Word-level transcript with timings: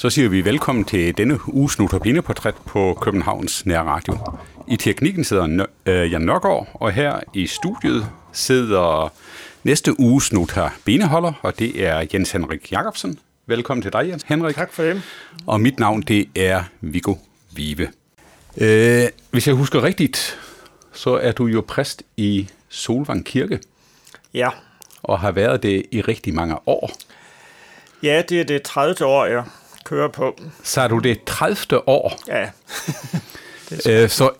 Så 0.00 0.10
siger 0.10 0.28
vi 0.28 0.44
velkommen 0.44 0.84
til 0.84 1.16
denne 1.16 1.38
uges 1.48 1.78
Notabene-portræt 1.78 2.54
på 2.66 2.98
Københavns 3.00 3.66
Nær 3.66 3.80
Radio. 3.80 4.18
I 4.68 4.76
teknikken 4.76 5.24
sidder 5.24 5.66
øh, 5.86 6.12
Jan 6.12 6.20
Nørgaard, 6.20 6.68
og 6.74 6.92
her 6.92 7.20
i 7.34 7.46
studiet 7.46 8.06
sidder 8.32 9.12
næste 9.64 10.00
uges 10.00 10.32
Notabene-holder, 10.32 11.32
og 11.42 11.58
det 11.58 11.86
er 11.86 12.06
Jens 12.14 12.32
Henrik 12.32 12.72
Jacobsen. 12.72 13.18
Velkommen 13.46 13.82
til 13.82 13.92
dig, 13.92 14.08
Jens 14.08 14.22
Henrik. 14.22 14.54
Tak 14.54 14.72
for 14.72 14.82
det. 14.82 15.02
Og 15.46 15.60
mit 15.60 15.78
navn, 15.78 16.02
det 16.02 16.28
er 16.36 16.62
Viggo 16.80 17.14
Vive. 17.52 17.88
Øh, 18.56 19.08
hvis 19.30 19.46
jeg 19.46 19.54
husker 19.54 19.82
rigtigt, 19.82 20.38
så 20.92 21.10
er 21.10 21.32
du 21.32 21.46
jo 21.46 21.64
præst 21.68 22.02
i 22.16 22.48
Solvang 22.68 23.24
Kirke. 23.24 23.60
Ja. 24.34 24.48
Og 25.02 25.20
har 25.20 25.30
været 25.30 25.62
det 25.62 25.86
i 25.90 26.00
rigtig 26.00 26.34
mange 26.34 26.68
år. 26.68 26.90
Ja, 28.02 28.22
det 28.28 28.40
er 28.40 28.44
det 28.44 28.62
30. 28.62 29.06
år, 29.06 29.24
jeg 29.24 29.44
kører 29.90 30.08
på. 30.08 30.38
Så 30.62 30.80
er 30.80 30.88
du 30.88 30.98
det 30.98 31.24
30. 31.24 31.88
år? 31.88 32.18
Ja. 32.28 32.50
det 33.70 33.86
er 33.86 34.02
øh, 34.02 34.08
så 34.08 34.30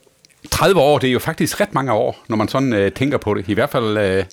30 0.50 0.80
år, 0.80 0.98
det 0.98 1.08
er 1.08 1.12
jo 1.12 1.18
faktisk 1.18 1.60
ret 1.60 1.74
mange 1.74 1.92
år, 1.92 2.18
når 2.28 2.36
man 2.36 2.48
sådan 2.48 2.72
øh, 2.72 2.92
tænker 2.92 3.18
på 3.18 3.34
det. 3.34 3.48
I 3.48 3.54
hvert 3.54 3.70
fald... 3.70 3.98
Øh... 3.98 4.24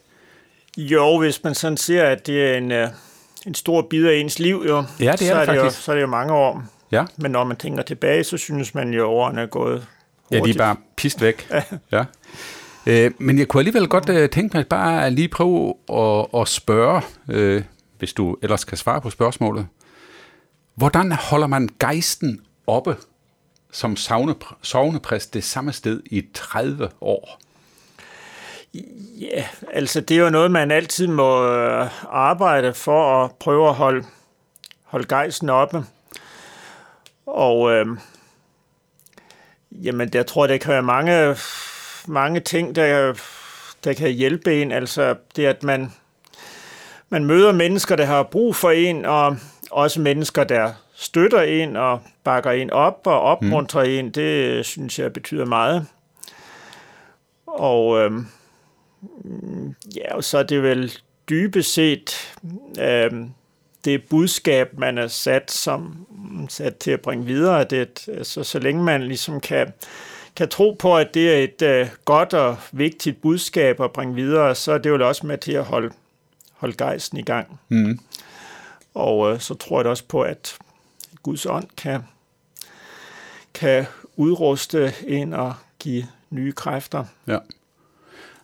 Jo, 0.77 1.19
hvis 1.19 1.43
man 1.43 1.55
sådan 1.55 1.77
siger, 1.77 2.03
at 2.03 2.27
det 2.27 2.51
er 2.51 2.57
en, 2.57 2.71
øh, 2.71 2.87
en 3.47 3.55
stor 3.55 3.81
bid 3.89 4.05
af 4.05 4.15
ens 4.15 4.39
liv, 4.39 4.63
jo, 4.67 4.83
ja, 4.99 5.11
det 5.11 5.11
er 5.11 5.17
så, 5.17 5.23
det 5.23 5.31
er 5.31 5.45
faktisk. 5.45 5.61
det 5.61 5.65
jo, 5.65 5.69
så 5.69 5.91
er 5.91 5.95
det 5.95 6.01
jo 6.01 6.07
mange 6.07 6.33
år. 6.33 6.63
Ja. 6.91 7.05
Men 7.17 7.31
når 7.31 7.43
man 7.43 7.57
tænker 7.57 7.83
tilbage, 7.83 8.23
så 8.23 8.37
synes 8.37 8.75
man 8.75 8.93
jo, 8.93 9.01
at 9.01 9.05
årene 9.05 9.41
er 9.41 9.45
gået 9.45 9.87
hurtigt. 10.23 10.57
Ja, 10.57 10.63
de 10.63 10.69
er 10.69 10.73
bare 10.73 10.75
pist 10.95 11.21
væk. 11.21 11.47
ja. 11.51 11.61
ja. 11.91 12.05
Øh, 12.85 13.11
men 13.17 13.39
jeg 13.39 13.47
kunne 13.47 13.61
alligevel 13.61 13.87
godt 13.87 14.09
øh, 14.09 14.29
tænke 14.29 14.57
mig 14.57 14.67
bare 14.67 15.05
at 15.05 15.13
lige 15.13 15.27
prøve 15.27 15.73
at, 15.93 16.41
at 16.41 16.47
spørge, 16.47 17.01
øh, 17.29 17.63
hvis 17.99 18.13
du 18.13 18.37
ellers 18.41 18.63
kan 18.63 18.77
svare 18.77 19.01
på 19.01 19.09
spørgsmålet. 19.09 19.67
Hvordan 20.77 21.11
holder 21.11 21.47
man 21.47 21.69
gejsten 21.79 22.45
oppe 22.67 22.95
som 23.71 23.95
sovnepræst 24.61 25.33
det 25.33 25.43
samme 25.43 25.73
sted 25.73 26.01
i 26.05 26.25
30 26.33 26.89
år? 27.01 27.39
Ja, 29.19 29.47
altså 29.73 30.01
det 30.01 30.17
er 30.17 30.21
jo 30.21 30.29
noget, 30.29 30.51
man 30.51 30.71
altid 30.71 31.07
må 31.07 31.47
øh, 31.47 31.89
arbejde 32.09 32.73
for 32.73 33.23
at 33.23 33.31
prøve 33.35 33.69
at 33.69 33.75
holde, 33.75 34.05
holde 34.83 35.07
gejsten 35.07 35.49
oppe. 35.49 35.85
Og 37.25 37.71
øh, 37.71 37.85
jamen, 39.71 40.09
jeg 40.13 40.27
tror, 40.27 40.47
der 40.47 40.57
kan 40.57 40.71
være 40.71 40.83
mange, 40.83 41.35
mange 42.07 42.39
ting, 42.39 42.75
der, 42.75 43.13
der 43.83 43.93
kan 43.93 44.11
hjælpe 44.11 44.61
en. 44.61 44.71
Altså 44.71 45.15
det, 45.35 45.45
at 45.45 45.63
man, 45.63 45.93
man 47.09 47.25
møder 47.25 47.51
mennesker, 47.51 47.95
der 47.95 48.05
har 48.05 48.23
brug 48.23 48.55
for 48.55 48.71
en, 48.71 49.05
og 49.05 49.37
også 49.71 50.01
mennesker, 50.01 50.43
der 50.43 50.73
støtter 50.95 51.41
en 51.41 51.75
og 51.75 52.01
bakker 52.23 52.51
en 52.51 52.69
op 52.69 53.01
og 53.05 53.21
opmuntrer 53.21 53.83
mm. 53.83 53.89
en, 53.89 54.09
det 54.09 54.65
synes 54.65 54.99
jeg 54.99 55.13
betyder 55.13 55.45
meget. 55.45 55.85
Og 57.45 57.99
øh, 57.99 58.11
ja, 59.95 60.15
og 60.15 60.23
så 60.23 60.37
er 60.37 60.43
det 60.43 60.63
vel 60.63 60.93
dybest 61.29 61.73
set 61.73 62.35
øh, 62.79 63.11
det 63.85 64.03
budskab, 64.09 64.79
man 64.79 64.97
er 64.97 65.07
sat 65.07 65.51
som 65.51 66.07
sat 66.49 66.75
til 66.77 66.91
at 66.91 67.01
bringe 67.01 67.25
videre. 67.25 67.63
Det, 67.63 68.07
altså, 68.07 68.43
så 68.43 68.59
længe 68.59 68.83
man 68.83 69.03
ligesom 69.03 69.39
kan, 69.39 69.73
kan 70.35 70.49
tro 70.49 70.75
på, 70.79 70.97
at 70.97 71.13
det 71.13 71.33
er 71.33 71.43
et 71.43 71.61
øh, 71.61 71.87
godt 72.05 72.33
og 72.33 72.57
vigtigt 72.71 73.21
budskab 73.21 73.81
at 73.81 73.91
bringe 73.91 74.15
videre, 74.15 74.55
så 74.55 74.71
er 74.71 74.77
det 74.77 74.89
jo 74.89 75.07
også 75.07 75.27
med 75.27 75.37
til 75.37 75.51
at 75.51 75.63
holde, 75.63 75.89
holde 76.53 76.75
gejsten 76.77 77.17
i 77.17 77.21
gang. 77.21 77.59
Mm. 77.69 77.99
Og 78.97 79.33
øh, 79.33 79.39
så 79.39 79.53
tror 79.53 79.79
jeg 79.79 79.87
også 79.87 80.03
på, 80.07 80.21
at 80.21 80.57
Guds 81.23 81.45
ånd 81.45 81.67
kan, 81.77 82.01
kan 83.53 83.85
udruste 84.15 84.93
en 85.07 85.33
og 85.33 85.53
give 85.79 86.05
nye 86.29 86.51
kræfter. 86.51 87.05
Ja. 87.27 87.37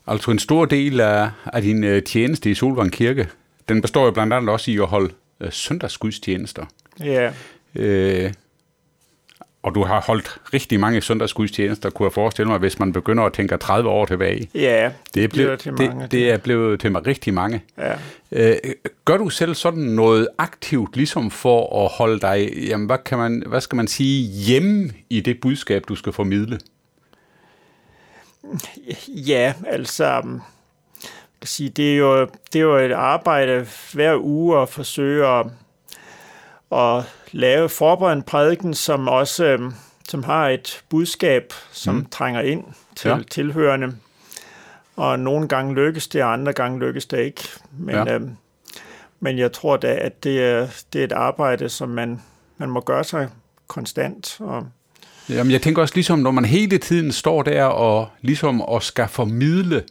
Altså 0.08 0.32
en 0.32 0.40
stor 0.40 0.66
del 0.66 1.00
af, 1.00 1.30
af 1.46 1.62
din 1.62 1.84
øh, 1.84 2.04
tjeneste 2.04 2.52
i 2.52 2.54
Solvang 2.54 2.92
Kirke, 2.92 3.30
den 3.70 3.82
består 3.82 4.06
jo 4.06 4.12
blandt 4.12 4.34
andet 4.34 4.50
også 4.50 4.72
i 4.72 4.78
at 4.78 4.88
holde 4.88 5.14
øh, 5.40 5.52
søndagsgudstjenester. 5.52 6.66
Ja. 7.00 7.34
Øh, 7.76 8.34
og 9.64 9.76
du 9.76 9.84
har 9.84 10.02
holdt 10.02 10.38
rigtig 10.54 10.80
mange 10.80 11.02
søndagsgudstjenester, 11.02 11.90
kunne 11.90 12.06
jeg 12.06 12.14
forestille 12.14 12.50
mig, 12.50 12.60
hvis 12.60 12.80
man 12.80 12.94
begynder 12.94 13.24
at 13.24 13.34
tænke 13.34 13.58
30 13.58 13.90
år 13.90 14.06
tilbage. 14.06 14.50
Ja, 14.56 14.92
det 15.14 15.24
er 15.24 15.28
blevet, 15.28 15.60
til 15.60 15.74
mange. 15.74 16.02
Det, 16.02 16.12
det 16.12 16.32
er 16.32 16.38
blevet 16.38 16.80
til 16.80 16.92
mig 16.92 17.08
rigtig 17.08 17.34
mange. 17.34 17.64
Ja. 17.78 17.96
Øh, 18.32 18.56
gør 19.06 19.18
du 19.18 19.30
selv 19.30 19.56
sådan 19.56 19.84
noget 19.84 20.28
aktivt, 20.38 20.96
ligesom 20.96 21.32
for 21.32 21.86
at 21.86 21.92
holde 21.92 22.20
dig, 22.20 22.54
jamen 22.68 22.88
hvad, 22.88 22.98
kan 23.06 23.18
man, 23.18 23.44
hvad 23.48 23.62
skal 23.62 23.76
man 23.76 23.88
sige, 23.88 24.28
hjemme 24.28 24.92
i 25.10 25.20
det 25.20 25.42
budskab, 25.42 25.84
du 25.88 25.96
skal 25.96 26.14
formidle? 26.14 26.60
Ja, 29.08 29.54
altså, 29.68 30.22
kan 31.44 31.48
sige, 31.48 31.70
det, 31.70 31.94
er 31.94 31.98
jo, 31.98 32.28
det 32.54 32.60
er 32.60 32.64
jo 32.64 32.78
et 32.78 32.92
arbejde 32.92 33.68
hver 33.94 34.18
uge 34.22 34.62
at 34.62 34.70
forsøge 34.70 35.28
at, 35.28 35.46
at 36.74 37.04
lave 37.32 37.70
forberedt 37.70 38.18
en 38.18 38.24
prædiken, 38.24 38.74
som 38.74 39.08
også 39.08 39.72
som 40.10 40.24
har 40.24 40.50
et 40.50 40.84
budskab, 40.90 41.54
som 41.72 41.96
mm. 41.96 42.06
trænger 42.06 42.42
ind 42.42 42.64
til 42.96 43.10
ja. 43.10 43.18
tilhørende. 43.32 43.96
Og 44.96 45.20
nogle 45.20 45.48
gange 45.48 45.76
lykkes 45.76 46.08
det, 46.08 46.24
og 46.24 46.34
andre 46.34 46.54
gange 46.54 46.80
lykkes 46.80 47.06
det 47.06 47.20
ikke. 47.20 47.50
Men, 47.80 47.96
ja. 47.96 48.14
øhm, 48.16 48.36
men 49.20 49.38
jeg 49.38 49.52
tror 49.52 49.78
da, 49.78 49.98
at 50.02 50.24
det 50.24 50.44
er, 50.44 50.68
det 50.94 51.00
er 51.00 51.06
et 51.06 51.12
arbejde, 51.12 51.70
som 51.70 51.90
man, 51.90 52.22
man 52.58 52.70
må 52.70 52.80
gøre 52.80 53.04
sig 53.04 53.30
konstant. 53.68 54.38
Og 54.40 54.68
Jamen, 55.30 55.52
jeg 55.52 55.62
tænker 55.62 55.82
også 55.82 55.96
ligesom, 55.96 56.20
når 56.20 56.32
man 56.32 56.46
hele 56.46 56.78
tiden 56.78 57.12
står 57.12 57.44
der 57.44 57.64
og 57.64 58.08
ligesom 58.22 58.62
og 58.62 58.84
skal 58.84 59.08
formidle 59.08 59.84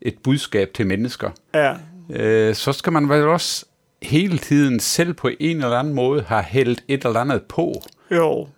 et 0.00 0.18
budskab 0.24 0.70
til 0.74 0.86
mennesker, 0.86 1.30
ja. 1.54 1.74
øh, 2.10 2.54
så 2.54 2.72
skal 2.72 2.92
man 2.92 3.08
vel 3.08 3.22
også 3.22 3.64
hele 4.02 4.38
tiden 4.38 4.80
selv 4.80 5.14
på 5.14 5.30
en 5.40 5.56
eller 5.56 5.76
anden 5.78 5.94
måde 5.94 6.22
have 6.22 6.42
hældt 6.42 6.84
et 6.88 7.04
eller 7.04 7.20
andet 7.20 7.42
på. 7.42 7.82
Jo. 8.10 8.48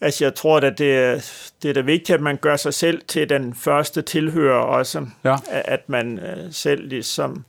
Altså, 0.00 0.24
jeg 0.24 0.34
tror, 0.34 0.56
at 0.60 0.78
det 0.78 0.96
er, 0.96 1.30
det 1.62 1.68
er 1.68 1.74
da 1.74 1.80
vigtigt, 1.80 2.10
at 2.10 2.20
man 2.20 2.36
gør 2.36 2.56
sig 2.56 2.74
selv 2.74 3.02
til 3.08 3.28
den 3.28 3.54
første 3.54 4.02
tilhører 4.02 4.60
også. 4.60 5.06
Ja. 5.24 5.36
At 5.50 5.88
man 5.88 6.20
selv 6.50 6.88
ligesom 6.88 7.44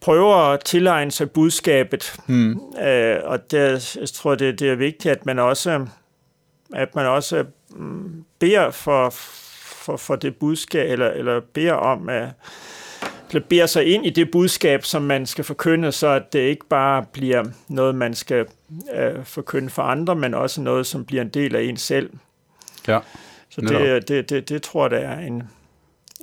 prøver 0.00 0.36
at 0.36 0.60
tilegne 0.64 1.10
sig 1.10 1.30
budskabet. 1.30 2.14
Mm. 2.26 2.60
Øh, 2.82 3.16
og 3.24 3.50
det, 3.50 3.96
jeg 3.96 4.08
tror, 4.08 4.34
det, 4.34 4.60
det 4.60 4.70
er 4.70 4.74
vigtigt, 4.74 5.12
at 5.12 5.26
man 5.26 5.38
også 5.38 5.86
at 6.74 6.94
man 6.94 7.06
også 7.06 7.44
beder 8.38 8.70
for, 8.70 9.10
for, 9.10 9.96
for 9.96 10.16
det 10.16 10.36
budskab, 10.36 10.90
eller, 10.90 11.10
eller 11.10 11.40
beder 11.40 11.72
om, 11.72 12.08
at 12.08 12.28
beder 13.48 13.66
sig 13.66 13.86
ind 13.86 14.06
i 14.06 14.10
det 14.10 14.30
budskab, 14.30 14.84
som 14.84 15.02
man 15.02 15.26
skal 15.26 15.44
forkynde, 15.44 15.92
så 15.92 16.08
at 16.08 16.32
det 16.32 16.38
ikke 16.38 16.66
bare 16.66 17.04
bliver 17.12 17.44
noget, 17.68 17.94
man 17.94 18.14
skal 18.14 18.46
øh, 18.94 19.24
forkynde 19.24 19.70
for 19.70 19.82
andre, 19.82 20.14
men 20.14 20.34
også 20.34 20.60
noget, 20.60 20.86
som 20.86 21.04
bliver 21.04 21.22
en 21.22 21.28
del 21.28 21.56
af 21.56 21.62
en 21.62 21.76
selv. 21.76 22.10
Ja. 22.88 22.98
Så 23.48 23.60
det, 23.60 24.08
det, 24.08 24.30
det, 24.30 24.48
det 24.48 24.62
tror 24.62 24.84
jeg, 24.84 24.90
det 24.90 25.04
er 25.04 25.18
en, 25.18 25.42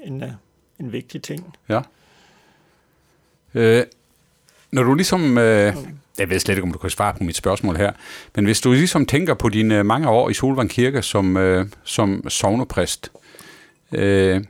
en, 0.03 0.23
en 0.79 0.91
vigtig 0.91 1.21
ting. 1.21 1.55
Ja. 1.69 1.81
Øh, 3.53 3.83
når 4.71 4.83
du 4.83 4.93
ligesom... 4.93 5.37
Øh, 5.37 5.75
jeg 6.17 6.29
ved 6.29 6.39
slet 6.39 6.55
ikke, 6.55 6.63
om 6.63 6.71
du 6.71 6.77
kan 6.77 6.89
svare 6.89 7.13
på 7.13 7.23
mit 7.23 7.35
spørgsmål 7.35 7.77
her, 7.77 7.91
men 8.35 8.45
hvis 8.45 8.61
du 8.61 8.71
ligesom 8.71 9.05
tænker 9.05 9.33
på 9.33 9.49
dine 9.49 9.83
mange 9.83 10.09
år 10.09 10.29
i 10.29 10.33
Solvang 10.33 10.69
Kirke 10.69 11.01
som, 11.01 11.37
øh, 11.37 11.67
som 11.83 12.29
sovnepræst, 12.29 13.11
øh, 13.91 14.43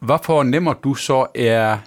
hvad 0.00 0.18
fornemmer 0.22 0.72
du 0.72 0.94
så 0.94 1.26
er, 1.34 1.78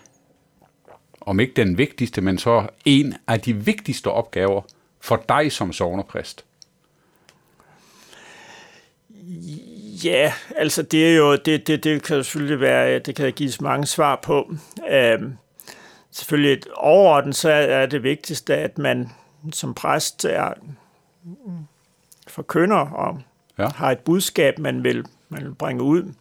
om 1.21 1.39
ikke 1.39 1.53
den 1.53 1.77
vigtigste, 1.77 2.21
men 2.21 2.37
så 2.37 2.67
en 2.85 3.15
af 3.27 3.39
de 3.39 3.53
vigtigste 3.53 4.07
opgaver 4.07 4.61
for 5.01 5.23
dig 5.29 5.51
som 5.51 5.73
sovnepræst? 5.73 6.45
Ja, 10.03 10.33
altså 10.55 10.81
det 10.81 11.09
er 11.11 11.15
jo, 11.15 11.35
det, 11.35 11.67
det, 11.67 11.83
det 11.83 12.03
kan 12.03 12.23
selvfølgelig 12.23 12.59
være, 12.59 12.99
det 12.99 13.15
kan 13.15 13.33
gives 13.33 13.61
mange 13.61 13.85
svar 13.85 14.19
på. 14.23 14.55
Øhm, 14.89 15.37
selvfølgelig 16.11 16.53
et 16.53 16.67
overordnet, 16.75 17.35
så 17.35 17.49
er 17.49 17.85
det 17.85 18.03
vigtigste, 18.03 18.55
at 18.55 18.77
man 18.77 19.09
som 19.51 19.73
præst 19.73 20.25
er 20.25 20.53
forkynder 22.27 22.77
og 22.77 23.21
ja. 23.57 23.67
har 23.67 23.91
et 23.91 23.99
budskab, 23.99 24.59
man 24.59 24.83
vil, 24.83 25.05
man 25.29 25.43
vil 25.43 25.55
bringe 25.55 25.83
ud. 25.83 26.13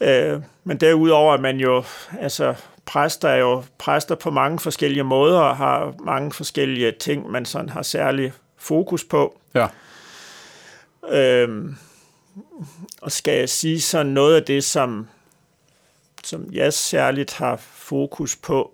Øh, 0.00 0.40
men 0.64 0.76
derudover 0.76 1.34
er 1.34 1.40
man 1.40 1.56
jo, 1.56 1.84
altså 2.20 2.54
præster 2.86 3.28
er 3.28 3.36
jo 3.36 3.62
præster 3.78 4.14
på 4.14 4.30
mange 4.30 4.58
forskellige 4.58 5.04
måder 5.04 5.38
og 5.40 5.56
har 5.56 5.94
mange 6.04 6.32
forskellige 6.32 6.92
ting, 6.92 7.30
man 7.30 7.44
sådan 7.44 7.68
har 7.68 7.82
særlig 7.82 8.32
fokus 8.56 9.04
på. 9.04 9.38
Ja. 9.54 9.66
Øh, 11.08 11.64
og 13.00 13.12
skal 13.12 13.38
jeg 13.38 13.48
sige 13.48 13.80
sådan 13.80 14.06
noget 14.06 14.36
af 14.36 14.42
det, 14.42 14.64
som, 14.64 15.08
som 16.24 16.48
jeg 16.52 16.72
særligt 16.72 17.34
har 17.34 17.56
fokus 17.74 18.36
på, 18.36 18.72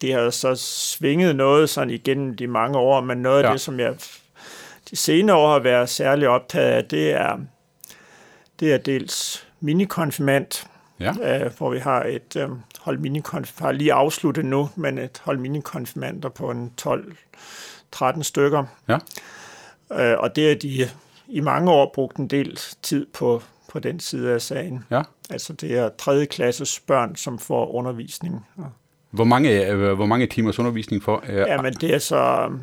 det 0.00 0.12
har 0.12 0.30
så 0.30 0.54
svinget 0.54 1.36
noget 1.36 1.70
sådan 1.70 1.90
igennem 1.90 2.36
de 2.36 2.46
mange 2.46 2.78
år, 2.78 3.00
men 3.00 3.18
noget 3.18 3.38
af 3.42 3.48
Ja. 3.48 3.52
det, 3.52 3.60
som 3.60 3.80
jeg 3.80 3.94
de 4.90 4.96
senere 4.96 5.36
år 5.36 5.52
har 5.52 5.58
været 5.58 5.88
særlig 5.88 6.28
optaget 6.28 6.72
af, 6.72 6.84
det 6.84 7.12
er, 7.12 7.38
det 8.60 8.72
er 8.72 8.78
dels 8.78 9.45
minikonfirmant, 9.60 10.66
Ja, 11.00 11.44
øh, 11.44 11.52
hvor 11.58 11.70
vi 11.70 11.78
har 11.78 12.02
et 12.04 12.36
øh, 12.36 12.48
hold 12.80 12.98
minikonf- 12.98 13.62
har 13.64 13.72
lige 13.72 13.92
afsluttet 13.92 14.44
nu, 14.44 14.68
men 14.76 14.98
et 14.98 15.22
hold 15.24 15.38
minikonfirmanter 15.38 16.28
på 16.28 16.50
en 16.50 16.72
12-13 16.82 18.22
stykker. 18.22 18.64
ja, 18.88 18.98
Øh, 19.92 20.18
og 20.18 20.36
det 20.36 20.50
er 20.50 20.54
de 20.54 20.88
i 21.28 21.40
mange 21.40 21.70
år 21.72 21.90
brugt 21.94 22.16
en 22.16 22.28
del 22.28 22.58
tid 22.82 23.06
på, 23.14 23.42
på 23.72 23.78
den 23.78 24.00
side 24.00 24.32
af 24.34 24.42
sagen. 24.42 24.84
ja. 24.90 25.02
Altså 25.30 25.52
det 25.52 25.78
er 25.78 25.88
tredje 25.98 26.24
klasses 26.26 26.80
børn, 26.80 27.16
som 27.16 27.38
får 27.38 27.74
undervisning. 27.74 28.46
Hvor 29.10 29.24
mange, 29.24 29.66
øh, 29.70 29.92
hvor 29.92 30.06
mange 30.06 30.26
timers 30.26 30.58
undervisning 30.58 31.02
for? 31.02 31.24
Øh, 31.28 31.36
Ja, 31.36 31.62
men 31.62 31.72
det 31.72 31.94
er 31.94 31.98
så 31.98 32.48
øh, 32.50 32.58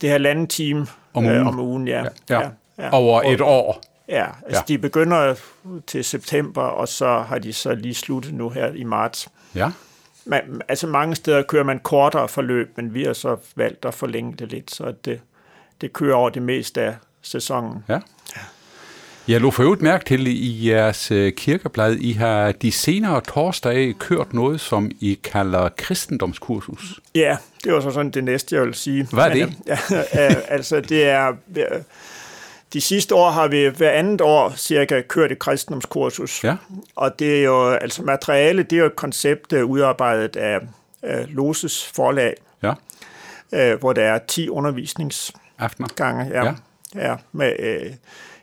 det 0.00 0.10
her 0.10 0.18
landet 0.18 0.50
time 0.50 0.86
Om 1.14 1.24
ugen. 1.24 1.36
Øh, 1.36 1.46
om 1.46 1.58
ugen 1.58 1.88
ja. 1.88 2.02
ja. 2.30 2.40
ja, 2.40 2.48
ja. 2.78 2.90
Over 2.92 3.22
et 3.22 3.40
år? 3.40 3.82
Ja, 4.08 4.26
altså 4.46 4.60
Ja. 4.68 4.74
de 4.74 4.78
begynder 4.78 5.34
til 5.86 6.04
september, 6.04 6.62
og 6.62 6.88
så 6.88 7.18
har 7.28 7.38
de 7.38 7.52
så 7.52 7.74
lige 7.74 7.94
sluttet 7.94 8.34
nu 8.34 8.48
her 8.50 8.72
i 8.72 8.84
marts. 8.84 9.28
Ja, 9.54 9.70
Man, 10.24 10.60
altså 10.68 10.86
mange 10.86 11.14
steder 11.16 11.42
kører 11.42 11.64
man 11.64 11.78
kortere 11.78 12.28
forløb, 12.28 12.70
men 12.76 12.94
vi 12.94 13.04
har 13.04 13.12
så 13.12 13.36
valgt 13.56 13.84
at 13.84 13.94
forlænge 13.94 14.34
det 14.38 14.50
lidt, 14.50 14.70
så 14.70 14.94
det, 15.04 15.20
det 15.80 15.92
kører 15.92 16.14
over 16.14 16.30
det 16.30 16.42
meste 16.42 16.80
af 16.82 16.94
sæsonen. 17.22 17.84
ja. 17.88 17.98
Jeg 19.28 19.40
lå 19.40 19.50
for 19.50 19.62
øvrigt 19.62 19.82
mærke 19.82 20.04
til 20.04 20.26
i 20.26 20.68
jeres 20.70 21.10
øh, 21.10 21.32
kirkeblad, 21.32 21.94
I 21.96 22.12
har 22.12 22.52
de 22.52 22.72
senere 22.72 23.20
torsdage 23.20 23.92
kørt 23.92 24.32
noget, 24.34 24.60
som 24.60 24.90
I 25.00 25.18
kalder 25.24 25.68
kristendomskursus. 25.68 27.00
Ja, 27.14 27.36
det 27.64 27.72
var 27.72 27.80
så 27.80 27.90
sådan 27.90 28.10
det 28.10 28.24
næste, 28.24 28.56
jeg 28.56 28.64
vil 28.64 28.74
sige. 28.74 29.06
Hvad 29.12 29.24
er 29.24 29.28
Men, 29.34 29.36
det? 29.48 29.56
øh, 29.92 29.98
Ja, 30.14 30.26
øh, 30.30 30.36
altså 30.48 30.80
det 30.80 31.04
er... 31.08 31.32
De 32.76 32.80
sidste 32.80 33.14
år 33.14 33.30
har 33.30 33.48
vi 33.48 33.68
hver 33.68 33.90
andet 33.90 34.20
år 34.20 34.52
cirka 34.56 35.00
kørt 35.00 35.32
et 35.32 35.38
kristendomskursus. 35.38 36.44
Ja, 36.44 36.56
Og 36.96 37.18
det 37.18 37.38
er 37.38 37.42
jo, 37.42 37.70
altså 37.70 38.02
materiale, 38.02 38.62
det 38.62 38.72
er 38.72 38.80
jo 38.80 38.86
et 38.86 38.96
koncept 38.96 39.52
udarbejdet 39.52 40.36
af 40.36 40.60
øh, 41.04 41.28
Loses 41.28 41.86
forlag, 41.86 42.34
ja. 42.62 42.72
øh, 43.52 43.78
hvor 43.78 43.92
der 43.92 44.02
er 44.02 44.18
10 44.18 44.48
undervisningsgange 44.48 46.24
ja, 46.24 46.44
Ja. 46.44 46.54
ja. 46.94 47.16
Med 47.32 47.52
øh, 47.58 47.92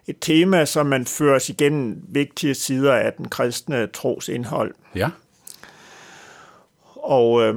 et 0.07 0.15
tema, 0.21 0.65
som 0.65 0.85
man 0.85 1.05
fører 1.05 1.35
os 1.35 1.49
igennem 1.49 2.01
vigtige 2.07 2.53
sider 2.55 2.93
af 2.93 3.13
den 3.13 3.29
kristne 3.29 3.87
tros 3.87 4.29
indhold. 4.29 4.73
Ja, 4.95 5.09
Og, 6.95 7.43
øh, 7.43 7.55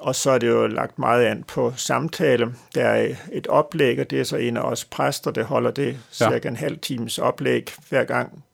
og 0.00 0.14
så 0.14 0.30
er 0.30 0.38
det 0.38 0.48
jo 0.48 0.66
lagt 0.66 0.98
meget 0.98 1.24
an 1.26 1.42
på 1.42 1.72
samtale. 1.76 2.54
Der 2.74 2.84
er 2.84 3.16
et 3.32 3.46
oplæg, 3.46 4.00
og 4.00 4.10
det 4.10 4.20
er 4.20 4.24
så 4.24 4.36
en 4.36 4.56
af 4.56 4.60
os 4.60 4.84
præster, 4.84 5.30
der 5.30 5.44
holder 5.44 5.70
det 5.70 5.98
cirka 6.12 6.48
en 6.48 6.56
halv 6.56 6.78
times 6.78 7.18
oplæg 7.18 7.70
hver 7.88 8.04
gang. 8.04 8.44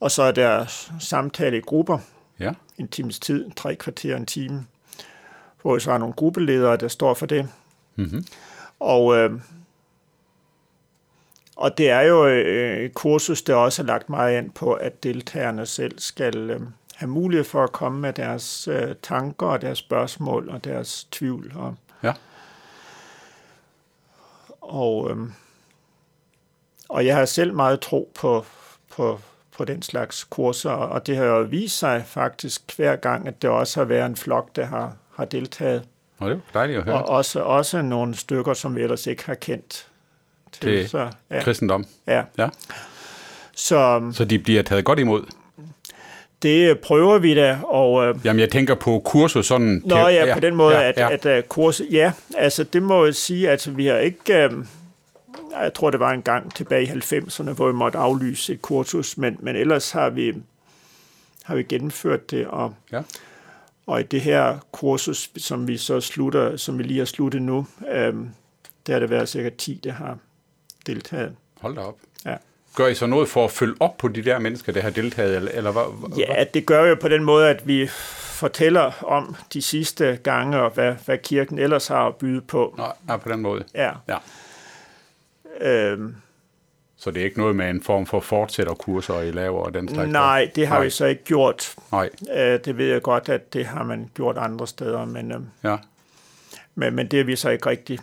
Og 0.00 0.10
så 0.10 0.22
er 0.22 0.32
der 0.32 0.64
samtale 1.00 1.56
i 1.58 1.60
grupper, 1.60 1.98
ja, 2.40 2.52
en 2.78 2.88
times 2.88 3.18
tid, 3.18 3.50
tre 3.56 3.74
kvarter, 3.74 4.16
en 4.16 4.26
time, 4.26 4.66
hvor 5.62 5.78
så 5.78 5.90
har 5.90 5.98
nogle 5.98 6.14
gruppeledere, 6.14 6.76
der 6.76 6.88
står 6.88 7.14
for 7.14 7.26
det. 7.26 7.48
mm-hmm. 7.96 8.24
Og, 8.80 9.16
øh, 9.16 9.40
og 11.56 11.78
det 11.78 11.90
er 11.90 12.00
jo 12.00 12.26
øh, 12.26 12.78
et 12.78 12.94
kursus, 12.94 13.42
der 13.42 13.54
også 13.54 13.82
er 13.82 13.86
lagt 13.86 14.10
meget 14.10 14.36
an 14.36 14.50
på, 14.50 14.72
at 14.72 15.02
deltagerne 15.02 15.66
selv 15.66 15.98
skal 15.98 16.36
øh, 16.50 16.60
have 16.98 17.08
mulighed 17.10 17.44
for 17.44 17.64
at 17.64 17.72
komme 17.72 18.00
med 18.00 18.12
deres 18.12 18.68
øh, 18.68 18.94
tanker 19.02 19.46
og 19.46 19.62
deres 19.62 19.78
spørgsmål 19.78 20.48
og 20.48 20.64
deres 20.64 21.04
tvivl. 21.10 21.52
Og, 21.56 21.74
ja, 22.02 22.12
og, 24.60 25.10
øh, 25.10 25.16
og 26.88 27.06
jeg 27.06 27.16
har 27.16 27.24
selv 27.24 27.54
meget 27.54 27.80
tro 27.80 28.12
på, 28.14 28.44
på, 28.90 29.20
på 29.56 29.64
den 29.64 29.82
slags 29.82 30.24
kurser, 30.24 30.70
og 30.70 31.06
det 31.06 31.16
har 31.16 31.24
jo 31.24 31.42
vist 31.42 31.78
sig 31.78 32.04
faktisk 32.06 32.76
hver 32.76 32.96
gang, 32.96 33.28
at 33.28 33.42
det 33.42 33.50
også 33.50 33.80
har 33.80 33.84
været 33.84 34.06
en 34.06 34.16
flok, 34.16 34.56
der 34.56 34.64
har, 34.64 34.96
har 35.16 35.24
deltaget. 35.24 35.84
og 36.18 36.30
det 36.30 36.36
var 36.36 36.60
dejligt 36.60 36.78
at 36.78 36.84
høre. 36.84 36.94
Og 36.94 37.08
også, 37.08 37.40
også 37.40 37.82
nogle 37.82 38.14
stykker, 38.14 38.54
som 38.54 38.76
vi 38.76 38.82
ellers 38.82 39.06
ikke 39.06 39.26
har 39.26 39.34
kendt 39.34 39.88
til. 40.52 40.62
Til 40.62 40.88
så, 40.88 41.10
ja, 41.30 41.42
Kristendom. 41.42 41.86
ja. 42.06 42.24
Ja. 42.38 42.48
Så 43.54 44.10
Så 44.14 44.24
de 44.24 44.38
bliver 44.38 44.62
taget 44.62 44.84
godt 44.84 44.98
imod. 44.98 45.24
Det 46.42 46.78
prøver 46.80 47.18
vi 47.18 47.34
da, 47.34 47.58
og 47.64 48.06
øh, 48.06 48.14
Jamen, 48.24 48.40
jeg 48.40 48.50
tænker 48.50 48.74
på 48.74 49.02
kursus 49.04 49.46
sådan... 49.46 49.82
Nå 49.84 49.96
ja, 49.96 50.34
på 50.34 50.40
den 50.40 50.54
måde, 50.54 50.76
ja, 50.76 50.88
at, 50.88 50.96
ja. 50.96 51.12
at, 51.12 51.26
at 51.26 51.48
kurset, 51.48 51.88
ja, 51.90 52.12
altså 52.36 52.64
det 52.64 52.82
må 52.82 53.04
jeg 53.04 53.14
sige, 53.14 53.50
at 53.50 53.76
vi 53.76 53.86
har 53.86 53.96
ikke, 53.96 54.34
øh, 54.44 54.52
jeg 55.62 55.74
tror 55.74 55.90
det 55.90 56.00
var 56.00 56.10
en 56.12 56.22
gang 56.22 56.54
tilbage 56.54 56.82
i 56.82 56.86
90'erne, 56.86 57.50
hvor 57.52 57.66
vi 57.66 57.72
måtte 57.72 57.98
aflyse 57.98 58.52
et 58.52 58.62
kursus, 58.62 59.16
men, 59.18 59.36
men 59.40 59.56
ellers 59.56 59.90
har 59.90 60.10
vi, 60.10 60.34
har 61.44 61.54
vi 61.56 61.62
gennemført 61.62 62.30
det, 62.30 62.46
og, 62.46 62.74
Ja. 62.92 63.00
og 63.86 64.00
i 64.00 64.02
det 64.02 64.20
her 64.20 64.58
kursus, 64.72 65.30
som 65.36 65.68
vi 65.68 65.76
så 65.76 66.00
slutter, 66.00 66.56
som 66.56 66.78
vi 66.78 66.82
lige 66.82 66.98
har 66.98 67.04
sluttet 67.04 67.42
nu, 67.42 67.66
øh, 67.92 68.14
der 68.86 68.92
har 68.92 69.00
det 69.00 69.10
været 69.10 69.28
cirka 69.28 69.50
10, 69.58 69.80
der 69.84 69.92
har 69.92 70.18
deltaget. 70.86 71.32
Hold 71.60 71.74
da 71.76 71.80
op. 71.80 71.96
Ja. 72.26 72.34
Gør 72.76 72.86
I 72.86 72.94
så 72.94 73.06
noget 73.06 73.28
for 73.28 73.44
at 73.44 73.50
følge 73.50 73.74
op 73.80 73.98
på 73.98 74.08
de 74.08 74.22
der 74.24 74.38
mennesker, 74.38 74.72
der 74.72 74.82
har 74.82 74.90
deltaget, 74.90 75.36
eller, 75.36 75.50
eller 75.54 75.72
hvad? 75.72 76.16
Ja, 76.18 76.44
det 76.54 76.66
gør 76.66 76.84
jo 76.84 76.94
på 76.94 77.08
den 77.08 77.24
måde, 77.24 77.48
at 77.48 77.66
vi 77.68 77.86
fortæller 78.38 79.04
om 79.04 79.36
de 79.52 79.62
sidste 79.62 80.18
gange, 80.22 80.60
og 80.62 80.70
hvad, 80.70 80.94
hvad 81.04 81.18
kirken 81.18 81.58
ellers 81.58 81.86
har 81.88 82.06
at 82.06 82.16
byde 82.16 82.40
på. 82.40 82.74
Nå, 82.76 82.84
ja, 83.08 83.16
på 83.16 83.28
den 83.28 83.40
måde. 83.40 83.64
Ja. 83.74 83.90
Ja. 84.08 84.16
Øhm, 85.60 86.16
Så 86.96 87.10
det 87.10 87.20
er 87.20 87.24
ikke 87.24 87.38
noget 87.38 87.56
med 87.56 87.70
en 87.70 87.82
form 87.82 88.06
for 88.06 88.20
fortsætterkurser, 88.20 89.20
I 89.20 89.30
laver 89.30 89.60
og 89.62 89.74
den 89.74 89.88
slags? 89.88 90.12
nej, 90.12 90.50
det 90.54 90.66
har 90.66 90.74
Nej. 90.76 90.84
vi 90.84 90.90
så 90.90 91.04
ikke 91.06 91.24
gjort. 91.24 91.74
Nej, 91.92 92.10
Øh, 92.36 92.60
det 92.64 92.78
ved 92.78 92.86
jeg 92.92 93.02
godt, 93.02 93.28
at 93.28 93.52
det 93.52 93.66
har 93.66 93.84
man 93.84 94.10
gjort 94.14 94.38
andre 94.38 94.66
steder, 94.66 95.04
men, 95.04 95.32
øh, 95.32 95.40
ja. 95.64 95.76
men, 96.74 96.94
men 96.94 97.06
det 97.08 97.16
har 97.18 97.24
vi 97.24 97.36
så 97.36 97.50
ikke 97.50 97.66
rigtig 97.66 97.98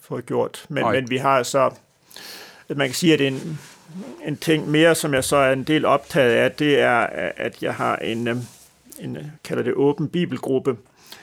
fået 0.00 0.26
gjort. 0.26 0.64
Men, 0.68 0.82
Nej. 0.84 0.92
men 0.92 1.10
vi 1.10 1.16
har 1.16 1.42
så, 1.42 1.70
at 2.70 2.76
man 2.76 2.86
kan 2.88 2.94
sige, 2.94 3.14
at 3.14 3.20
en, 3.20 3.58
en 4.24 4.36
ting 4.36 4.68
mere, 4.68 4.94
som 4.94 5.14
jeg 5.14 5.24
så 5.24 5.36
er 5.36 5.52
en 5.52 5.64
del 5.64 5.84
optaget 5.84 6.30
af, 6.32 6.52
det 6.52 6.80
er, 6.80 6.98
at 7.36 7.62
jeg 7.62 7.74
har 7.74 7.96
en, 7.96 8.28
øh, 8.28 8.36
en 9.00 9.16
øh, 9.16 9.24
kalder 9.44 9.62
det 9.62 9.74
åben 9.74 10.08
bibelgruppe, 10.08 10.76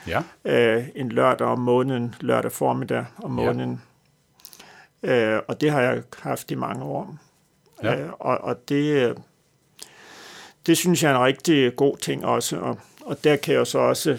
Ja, 0.06 0.22
øh, 0.44 0.84
en 0.94 1.08
lørdag 1.08 1.46
om 1.46 1.58
måneden, 1.58 2.14
lørdag 2.20 2.52
formiddag 2.52 3.04
om 3.22 3.38
Ja. 3.38 3.44
måneden. 3.44 3.82
Øh, 5.02 5.38
og 5.48 5.60
det 5.60 5.70
har 5.70 5.80
jeg 5.80 6.02
haft 6.18 6.50
i 6.50 6.54
mange 6.54 6.84
år. 6.84 7.16
Ja. 7.82 8.00
Øh, 8.00 8.08
og, 8.18 8.38
og 8.38 8.68
det, 8.68 8.92
øh, 9.08 9.14
det 10.66 10.76
synes 10.76 11.02
jeg 11.02 11.10
er 11.12 11.16
en 11.16 11.22
rigtig 11.24 11.76
god 11.76 11.96
ting 11.96 12.24
også. 12.24 12.56
Og, 12.56 12.78
og 13.04 13.24
der 13.24 13.36
kan 13.36 13.54
jeg 13.54 13.66
så 13.66 13.78
også 13.78 14.18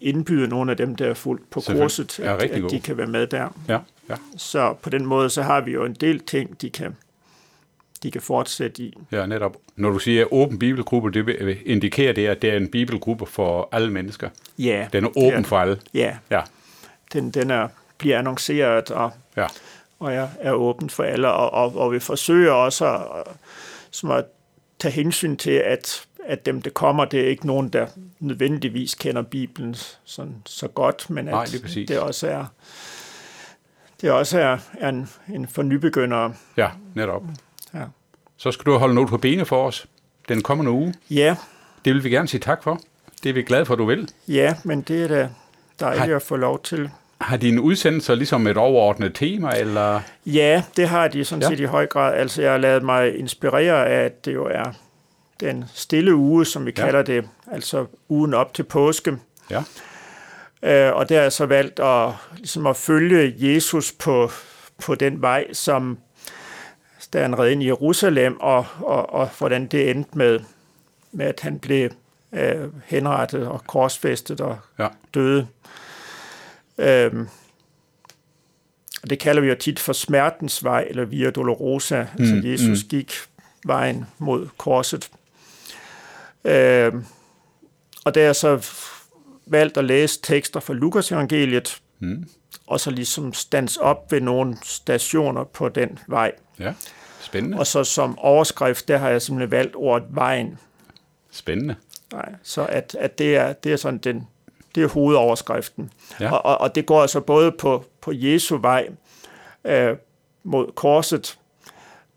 indbyde 0.00 0.48
nogle 0.48 0.70
af 0.70 0.76
dem, 0.76 0.96
der 0.96 1.06
er 1.06 1.14
fuldt 1.14 1.50
på 1.50 1.60
kurset, 1.60 2.18
Ja, 2.18 2.34
at, 2.36 2.42
at 2.42 2.70
de 2.70 2.80
kan 2.80 2.96
være 2.96 3.06
med 3.06 3.26
der. 3.26 3.48
ja, 3.68 3.78
ja. 4.08 4.14
Så 4.36 4.74
på 4.82 4.90
den 4.90 5.06
måde, 5.06 5.30
så 5.30 5.42
har 5.42 5.60
vi 5.60 5.72
jo 5.72 5.84
en 5.84 5.94
del 5.94 6.20
ting, 6.20 6.60
de 6.60 6.70
kan, 6.70 6.96
de 8.02 8.10
kan 8.10 8.20
fortsætte 8.22 8.82
i. 8.82 8.94
Ja, 9.12 9.26
netop. 9.26 9.56
Når 9.76 9.90
du 9.90 9.98
siger 9.98 10.32
åben 10.32 10.58
bibelgruppe, 10.58 11.10
det 11.10 11.58
indikerer 11.66 12.12
det, 12.12 12.26
at 12.26 12.42
det 12.42 12.50
er 12.50 12.56
en 12.56 12.68
bibelgruppe 12.70 13.26
for 13.26 13.68
alle 13.72 13.90
mennesker. 13.92 14.28
Ja, 14.58 14.88
Den 14.92 15.04
er 15.04 15.08
åben 15.08 15.30
Ja. 15.30 15.40
for 15.40 15.58
alle. 15.58 15.80
ja 15.94 16.16
Ja, 16.30 16.40
den, 17.12 17.30
den 17.30 17.50
er, 17.50 17.68
bliver 17.98 18.18
annonceret, 18.18 18.90
og 18.90 19.10
ja, 19.36 19.46
og 20.00 20.12
er, 20.12 20.28
er 20.40 20.52
åben 20.52 20.90
for 20.90 21.02
alle, 21.02 21.28
og, 21.32 21.50
og, 21.52 21.76
og 21.80 21.92
vi 21.92 21.98
forsøger 22.00 22.52
også 22.52 22.86
at, 22.96 23.02
som 23.90 24.10
at 24.10 24.24
tage 24.78 24.92
hensyn 24.92 25.36
til, 25.36 25.50
at, 25.50 26.06
at 26.24 26.46
dem, 26.46 26.62
der 26.62 26.70
kommer, 26.70 27.04
det 27.04 27.20
er 27.20 27.26
ikke 27.28 27.46
nogen, 27.46 27.68
der 27.68 27.86
nødvendigvis 28.20 28.94
kender 28.94 29.22
Bibelen 29.22 29.74
sådan, 30.04 30.34
så 30.46 30.68
godt, 30.68 31.10
men 31.10 31.24
Nej, 31.24 31.42
at 31.42 31.52
lige 31.52 31.62
præcis. 31.62 31.88
det 31.88 31.98
også 31.98 32.28
er, 32.28 32.44
det 34.02 34.10
også 34.10 34.38
er, 34.40 34.58
er 34.78 34.88
en, 34.88 35.08
en 35.34 35.48
for 35.48 35.62
nybegyndere. 35.62 36.34
ja, 36.56 36.68
netop. 36.94 37.22
Ja. 37.74 37.82
Så 38.36 38.52
skal 38.52 38.64
du 38.72 38.78
holde 38.78 38.94
noget 38.94 39.10
på 39.10 39.16
benene 39.16 39.44
for 39.44 39.66
os 39.66 39.86
den 40.28 40.42
kommende 40.42 40.70
uge. 40.72 40.94
ja, 41.10 41.36
Det 41.84 41.94
vil 41.94 42.04
vi 42.04 42.10
gerne 42.10 42.28
sige 42.28 42.40
tak 42.40 42.62
for. 42.62 42.80
Det 43.22 43.28
er 43.30 43.32
vi 43.34 43.42
glade 43.42 43.64
for, 43.66 43.72
at 43.74 43.78
du 43.78 43.84
vil. 43.84 44.08
ja, 44.28 44.54
men 44.64 44.80
det 44.82 45.02
er 45.04 45.08
da 45.08 45.28
dejligt 45.80 46.04
Hej. 46.06 46.14
at 46.16 46.22
få 46.22 46.36
lov 46.36 46.62
til. 46.62 46.90
Har 47.20 47.36
dine 47.36 47.60
udsendelser 47.60 48.14
ligesom 48.14 48.46
et 48.46 48.56
overordnet 48.56 49.14
tema, 49.14 49.50
eller? 49.56 50.00
Ja, 50.26 50.62
det 50.76 50.88
har 50.88 51.08
de 51.08 51.24
sådan 51.24 51.42
Ja. 51.42 51.48
set 51.48 51.60
i 51.60 51.64
høj 51.64 51.86
grad. 51.86 52.14
Altså, 52.14 52.42
jeg 52.42 52.50
har 52.50 52.58
lavet 52.58 52.82
mig 52.82 53.18
inspirere 53.18 53.86
af, 53.86 54.04
at 54.04 54.24
det 54.24 54.34
jo 54.34 54.44
er 54.44 54.64
den 55.40 55.64
stille 55.74 56.14
uge, 56.14 56.46
som 56.46 56.66
vi 56.66 56.72
Ja. 56.78 56.84
kalder 56.84 57.02
det, 57.02 57.28
altså 57.52 57.86
ugen 58.08 58.34
op 58.34 58.54
til 58.54 58.62
påske. 58.62 59.16
Ja, 59.50 59.62
Øh, 60.62 60.92
og 60.94 61.08
der 61.08 61.18
er 61.18 61.22
jeg 61.22 61.32
så 61.32 61.46
valgt 61.46 61.80
at, 61.80 62.10
ligesom 62.36 62.66
at 62.66 62.76
følge 62.76 63.34
Jesus 63.38 63.92
på, 63.92 64.30
på 64.78 64.94
den 64.94 65.22
vej, 65.22 65.52
som 65.52 65.98
da 67.12 67.22
han 67.22 67.38
red 67.38 67.50
ind 67.50 67.62
i 67.62 67.66
Jerusalem, 67.66 68.40
og, 68.40 68.66
og, 68.80 69.12
og 69.12 69.28
hvordan 69.38 69.66
det 69.66 69.90
endte 69.90 70.18
med, 70.18 70.40
med 71.12 71.26
at 71.26 71.40
han 71.40 71.58
blev 71.58 71.90
øh, 72.32 72.68
henrettet 72.86 73.46
og 73.48 73.64
korsfæstet 73.66 74.40
og 74.40 74.58
Ja. 74.78 74.88
døde. 75.14 75.46
Øhm, 76.78 77.28
og 79.02 79.10
det 79.10 79.18
kalder 79.18 79.42
vi 79.42 79.48
jo 79.48 79.54
tit 79.54 79.78
for 79.80 79.92
smertens 79.92 80.64
vej, 80.64 80.86
eller 80.90 81.04
via 81.04 81.30
dolorosa. 81.30 82.02
Mm, 82.18 82.24
altså 82.24 82.48
Jesus 82.48 82.84
mm. 82.84 82.88
gik 82.88 83.12
vejen 83.66 84.06
mod 84.18 84.48
korset. 84.58 85.10
Øhm, 86.44 87.04
og 88.04 88.14
der 88.14 88.28
er 88.28 88.32
så 88.32 88.56
valgt 89.52 89.76
at 89.76 89.84
læse 89.84 90.20
tekster 90.22 90.60
fra 90.60 90.74
Lukas 90.74 91.12
evangeliet, 91.12 91.78
Mm. 91.98 92.24
og 92.66 92.80
så 92.80 92.90
ligesom 92.90 93.32
stands 93.32 93.76
op 93.76 94.12
ved 94.12 94.20
nogle 94.20 94.56
stationer 94.62 95.44
på 95.44 95.68
den 95.68 95.98
vej. 96.08 96.32
Ja. 96.60 96.72
Spændende. 97.20 97.58
Og 97.58 97.66
så 97.66 97.84
som 97.84 98.18
overskrift, 98.18 98.88
der 98.88 98.96
har 98.98 99.08
jeg 99.08 99.22
simpelthen 99.22 99.50
valgt 99.50 99.76
ordet 99.76 100.06
vejen. 100.10 100.58
Spændende. 101.30 101.74
Nej, 102.12 102.32
så 102.42 102.66
at, 102.66 102.96
at 103.00 103.18
det, 103.18 103.36
er, 103.36 103.52
det 103.52 103.72
er 103.72 103.76
sådan 103.76 103.98
den, 103.98 104.28
det 104.74 104.82
er 104.82 104.88
hovedoverskriften. 104.88 105.90
Ja. 106.20 106.32
Og, 106.32 106.44
og, 106.44 106.60
og 106.60 106.74
det 106.74 106.86
går 106.86 107.02
altså 107.02 107.20
både 107.20 107.52
på, 107.52 107.84
på 108.00 108.12
Jesu 108.14 108.56
vej 108.56 108.88
øh, 109.64 109.96
mod 110.42 110.72
korset, 110.74 111.38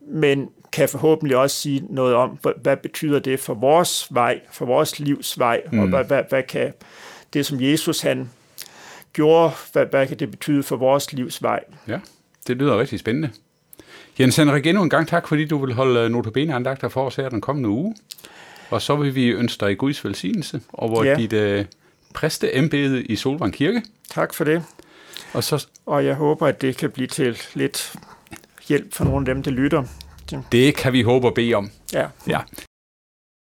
men 0.00 0.48
kan 0.72 0.88
forhåbentlig 0.88 1.36
også 1.36 1.56
sige 1.56 1.86
noget 1.90 2.14
om, 2.14 2.38
hvad, 2.42 2.52
hvad 2.62 2.76
betyder 2.76 3.18
det 3.18 3.40
for 3.40 3.54
vores 3.54 4.08
vej, 4.10 4.40
for 4.52 4.66
vores 4.66 4.98
livs 4.98 5.38
vej, 5.38 5.62
mm. 5.72 5.78
og 5.78 5.88
hvad, 5.88 6.04
hvad, 6.04 6.22
hvad 6.28 6.42
kan 6.42 6.72
det, 7.32 7.46
som 7.46 7.60
Jesus 7.60 8.00
han 8.00 8.30
gjorde, 9.12 9.52
hvad, 9.72 9.86
hvad 9.86 10.06
kan 10.06 10.18
det 10.18 10.30
betyde 10.30 10.62
for 10.62 10.76
vores 10.76 11.12
livs 11.12 11.42
vej? 11.42 11.60
Ja, 11.88 11.98
det 12.46 12.56
lyder 12.56 12.80
rigtig 12.80 12.98
spændende. 12.98 13.30
Jens 14.20 14.36
Henrik, 14.36 14.66
endnu 14.66 14.82
en 14.82 14.90
gang 14.90 15.08
tak, 15.08 15.28
fordi 15.28 15.44
du 15.44 15.66
vil 15.66 15.74
holde 15.74 16.10
notabene-andagter 16.10 16.88
for 16.88 17.06
os 17.06 17.16
her 17.16 17.28
den 17.28 17.40
kommende 17.40 17.68
uge. 17.68 17.94
Og 18.70 18.82
så 18.82 18.96
vil 18.96 19.14
vi 19.14 19.28
ønske 19.28 19.66
dig 19.66 19.78
Guds 19.78 20.04
velsignelse 20.04 20.60
over 20.72 21.04
ja. 21.04 21.14
dit 21.14 21.32
øh, 21.32 21.64
præsteembede 22.14 23.04
i 23.04 23.16
Solvang 23.16 23.52
Kirke. 23.52 23.82
Tak 24.10 24.34
for 24.34 24.44
det, 24.44 24.64
Og 25.32 25.44
så, 25.44 25.66
og 25.86 26.04
jeg 26.04 26.14
håber, 26.14 26.46
at 26.46 26.60
det 26.60 26.76
kan 26.76 26.90
blive 26.90 27.06
til 27.06 27.38
lidt 27.54 27.94
hjælp 28.68 28.94
for 28.94 29.04
nogle 29.04 29.28
af 29.28 29.34
dem, 29.34 29.42
der 29.42 29.50
lytter. 29.50 29.84
det 30.52 30.76
kan 30.76 30.92
vi 30.92 31.02
håbe 31.02 31.26
og 31.26 31.34
bede 31.34 31.54
om. 31.54 31.70
Ja. 31.92 32.06
Ja. 32.26 32.40